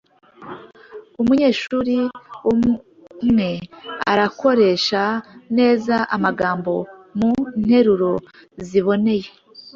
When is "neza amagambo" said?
5.57-6.73